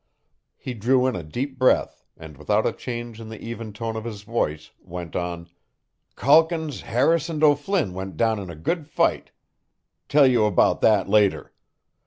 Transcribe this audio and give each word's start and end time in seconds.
He 0.57 0.73
drew 0.73 1.05
in 1.05 1.15
a 1.15 1.21
deep 1.21 1.59
breath, 1.59 2.03
and 2.17 2.35
without 2.35 2.65
a 2.65 2.73
change 2.73 3.21
in 3.21 3.29
the 3.29 3.39
even 3.39 3.71
tone 3.71 3.95
of 3.95 4.03
his 4.03 4.23
voice, 4.23 4.71
went 4.81 5.15
on: 5.15 5.47
"Calkins, 6.15 6.81
Harris 6.81 7.29
and 7.29 7.43
O'Flynn 7.43 7.93
went 7.93 8.17
down 8.17 8.39
in 8.39 8.49
a 8.49 8.55
good 8.55 8.87
fight. 8.87 9.29
Tell 10.09 10.25
you 10.25 10.45
about 10.45 10.81
that 10.81 11.07
later. 11.07 11.53